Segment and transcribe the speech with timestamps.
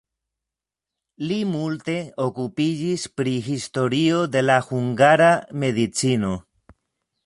[1.31, 1.95] Li multe
[2.25, 5.33] okupiĝis pri historio de la hungara
[5.67, 6.39] medicino.